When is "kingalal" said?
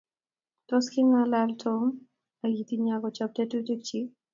0.93-1.49